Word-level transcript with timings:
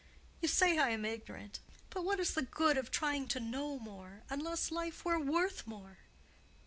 "You 0.41 0.47
say 0.47 0.79
I 0.79 0.89
am 0.89 1.05
ignorant. 1.05 1.59
But 1.91 2.03
what 2.03 2.19
is 2.19 2.33
the 2.33 2.41
good 2.41 2.75
of 2.75 2.89
trying 2.89 3.27
to 3.27 3.39
know 3.39 3.77
more, 3.77 4.23
unless 4.31 4.71
life 4.71 5.05
were 5.05 5.19
worth 5.19 5.67
more?" 5.67 5.99